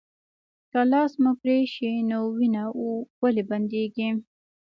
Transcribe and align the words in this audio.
که 0.71 0.79
لاس 0.91 1.11
مو 1.23 1.31
پرې 1.41 1.57
شي 1.73 1.91
نو 2.09 2.19
وینه 2.37 2.63
ولې 3.21 3.43
بندیږي 3.49 4.09